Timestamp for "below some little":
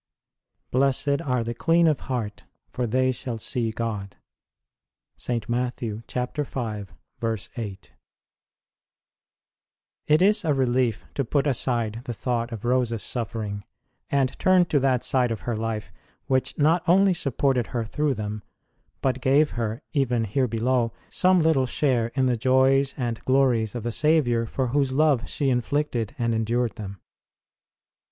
20.47-21.67